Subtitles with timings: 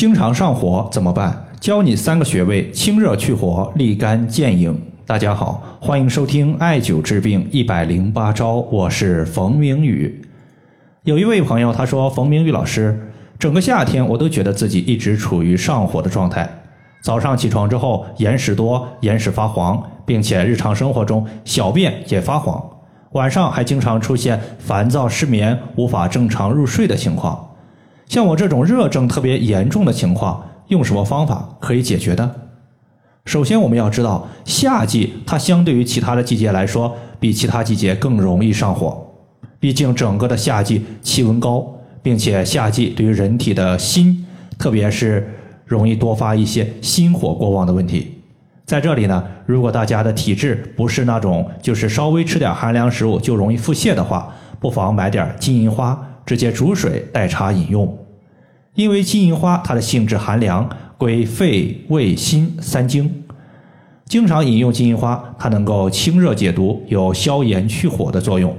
[0.00, 1.44] 经常上火怎么办？
[1.60, 4.80] 教你三个穴位，清热去火，立竿见影。
[5.04, 10.22] 大家好，欢迎收听艾灸治病一百零八招，我是冯明宇。
[11.02, 16.48] 有一位朋友他说：“冯明宇老师，整个夏天我都觉得自己一直处于上火的状态。
[17.02, 22.58] 早上起床之后，眼屎多，眼屎发黄，并且日常生活中小便也发黄。
[23.12, 27.49] 晚上还经常出现烦躁、失眠、无法正常入睡的情况。
[28.10, 32.28] 像我这种热症特别严重的情况。”用什么方法可以解决的？
[33.24, 39.04] 首先，我们要知道，夏季它相对于其他的季节来说，比其他季节更容易上火。
[39.58, 41.64] 毕竟整个的夏季气温高，
[42.02, 44.24] 并且夏季对于人体的心，
[44.58, 45.28] 特别是
[45.64, 48.18] 容易多发一些心火过旺的问题。
[48.64, 57.98] 在这里呢，如果大家的体质不是那种就是稍微吃点寒凉食物就容易腹泻的话，不妨买点金银花，直接煮水代茶饮用。
[58.74, 63.24] 因为金银花它的性质寒凉，归肺、胃、心三经。
[64.04, 68.56] 经常饮用金银花，它能够清热解毒，有消炎去火的作用。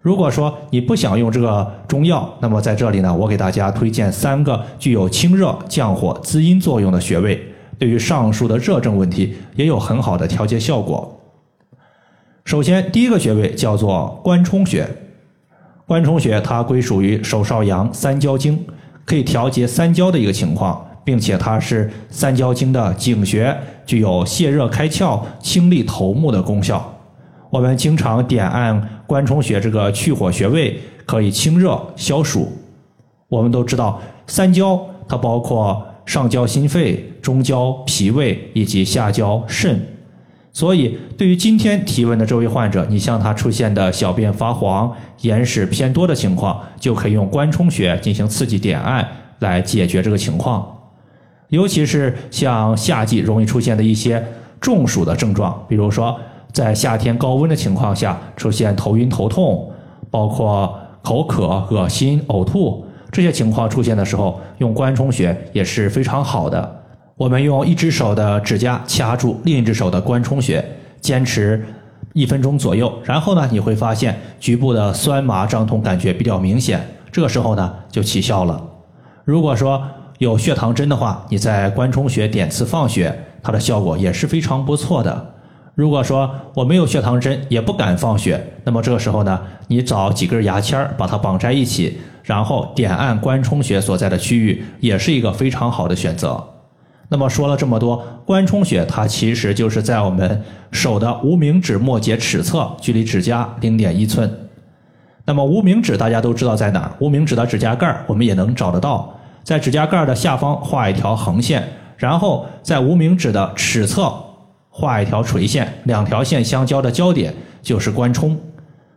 [0.00, 7.40] 如果说你不想用这个中药，那么在这里呢，我给大家推荐三个具有清热、降火、滋阴作用的穴位，
[7.78, 11.20] 对于上述的热症问题也有很好的调节效果。
[12.44, 14.84] 首先，第一个穴位叫做关冲穴。
[15.86, 18.58] 关冲穴它归属于手少阳三焦经。
[19.06, 23.54] 可以调节三焦的一个情况，并且它是三焦经的井穴，
[23.84, 26.90] 具有泻热开窍、清利头目的功效。
[27.50, 32.50] 我们经常点按关冲穴这个去火穴位，可以清热消暑。
[33.28, 39.78] 我们都知道，三焦它包括上焦心肺、中焦脾胃以及下焦肾。
[40.56, 44.90] 所以，对于今天提问的这位患者，你像他出现的小便发黄、
[45.22, 49.04] 眼屎偏多的情况，就可以用关冲穴进行刺激点按
[49.40, 50.64] 来解决这个情况。
[51.48, 54.24] 尤其是像夏季容易出现的一些
[54.60, 56.16] 中暑的症状，比如说
[56.52, 59.68] 在夏天高温的情况下出现头晕头痛，
[60.08, 60.72] 包括
[61.02, 66.83] 口渴、恶心、呕吐这些情况出现的时候，用关冲穴也是非常好的。
[67.16, 70.64] 我们用一只手的指甲掐住另一只手的关冲穴，
[71.00, 71.64] 坚持
[72.12, 78.60] 一分钟左右，然后呢，你会发现局部的酸麻胀痛感觉比较明显，这个时候呢就起效了。
[79.24, 79.80] 如果说
[80.18, 85.34] 有血糖针的话，你在关冲穴点刺放血，它的效果也是非常不错的。
[85.76, 96.44] 如果说我没有血糖针，也不敢放血，那么这个时候呢，你找几根牙签把它绑在一起，然后点按关冲穴所在的区域，也是一个非常好的选择。
[97.08, 104.30] 那么说了这么多，关冲穴它其实就是在我们手的无名指末节尺侧，距离指甲零点一寸。
[105.26, 106.92] 那么无名指大家都知道在哪儿？
[106.98, 111.66] 无名指的指甲盖我们也能找得到，在指甲盖的下方画一条横线，
[111.96, 114.12] 然后在无名指的尺侧
[114.68, 118.38] 画一条垂线，两条线相交的交点就是关冲。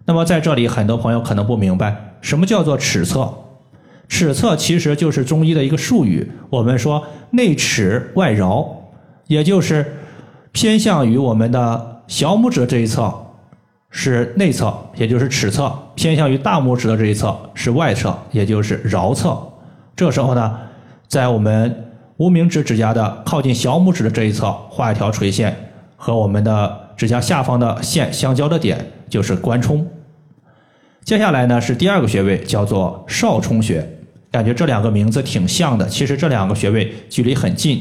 [0.05, 3.33] 那么在这里，很多朋友可能不明白，什么叫做尺侧？
[4.07, 8.65] 尺侧其实就是中医的一个术语，我们说内尺外桡，
[9.27, 9.85] 也就是
[10.51, 13.13] 偏向于我们的小拇指的这一侧
[13.89, 19.37] 是内侧，也就是尺侧；偏向于大拇指的这一侧是外侧，也就是桡侧。
[19.95, 20.57] 这时候呢，
[21.07, 25.53] 在我们无名指指甲的靠近小拇指的这一侧画一条垂线，
[25.97, 29.85] 和我们的指甲下方的线相交的点就是关冲。
[31.03, 33.96] 接下来呢是第二个穴位，叫做少冲穴。
[34.31, 37.79] 感觉这两个名字挺像的，其实这两个穴位距离很近。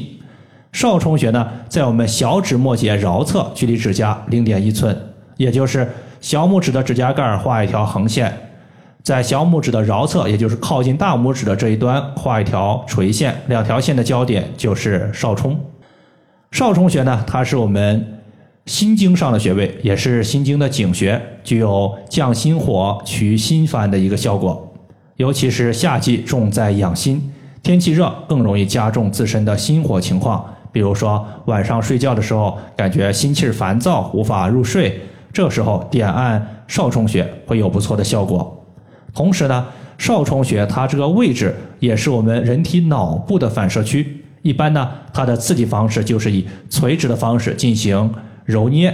[0.71, 4.95] 少冲穴呢，在我们小指末节桡侧，距离指甲零点一寸，
[5.37, 8.31] 也就是小拇指的指甲盖画一条横线，
[9.01, 15.59] 在小拇指的桡侧，也就是靠近大拇指的这一端画一条垂线，两条线的交点就是少冲。
[16.51, 18.21] 少冲穴呢，它是我们
[18.65, 24.63] 心经上的穴位，也是心经的井穴，具有降心火、祛心烦的一个效果。
[25.17, 30.45] 尤其是夏季重在养心，天气热更容易加重自身的心火情况。
[30.71, 35.01] 比如说晚上睡觉的时候，感觉心气烦躁，无法入睡，
[35.33, 38.63] 这时候点按少冲穴会有不错的效果。
[39.11, 39.65] 同时呢，
[39.97, 48.13] 少冲穴它这个位置也是我们人体脑部的反射区，一般呢它的刺激方式就是以垂直的方式进行
[48.45, 48.93] 揉捏，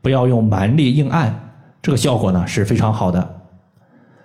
[0.00, 1.50] 不要用蛮力硬按，
[1.82, 3.37] 这个效果呢是非常好的。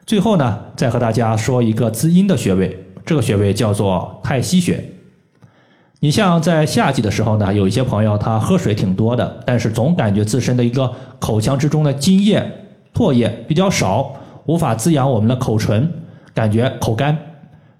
[0.06, 4.84] 最后呢，再和大家说一个滋阴的穴位，这个穴位叫做太溪穴。
[6.02, 12.46] 你像在夏季的时候呢，有一些朋友他喝水挺多的，但是总感觉自身的一个口腔之中的津液、
[12.94, 14.14] 唾液比较少，
[14.46, 15.90] 无法滋养我们的口唇，
[16.34, 17.18] 感觉口干。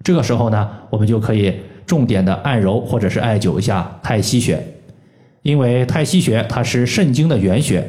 [0.02, 1.54] 这个时候呢，我们就可以
[1.84, 4.58] 重点的按揉或者是艾灸一下太溪穴，
[5.42, 7.86] 因为太溪穴它是肾经的原穴。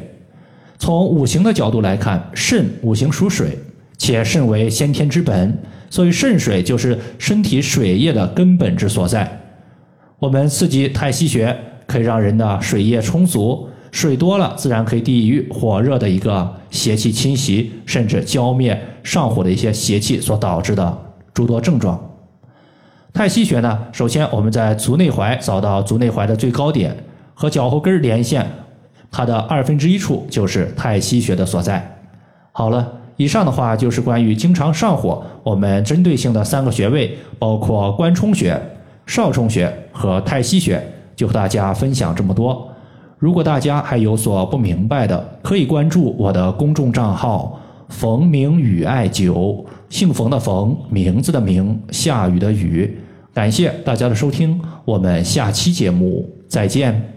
[0.78, 3.58] 从五行的角度来看，肾五行属水，
[3.98, 5.56] 且肾为先天之本，
[5.88, 9.40] 所以肾水就是身体水液的根本之所在。
[10.18, 11.56] 我们刺激太溪穴，
[11.86, 20.98] 可以让人的水液充足，水多了自然可以抵御火热的一个邪气侵袭，甚至浇灭上火的一些邪气所导致的
[21.34, 22.02] 诸多症状。
[23.12, 26.94] 太溪穴呢，首先我们在足内踝找到足内踝的最高点，
[27.32, 28.46] 和脚后跟连线，
[29.10, 31.98] 它的二分之一处就是太溪穴的所在。
[32.52, 38.60] 好了，以上的话就是关于经常上火，我们针对性的三个穴位，包括关冲穴。
[39.06, 40.82] 少冲穴和太溪穴，
[41.14, 42.68] 就和大家分享这么多。
[43.18, 47.58] 如果大家还有所不明白的，可以关注我的公众账号
[47.88, 52.98] “冯明宇艾灸”，姓冯的冯，名字的名，下雨的雨。
[53.32, 57.15] 感谢大家的收听，我们下期节目再见。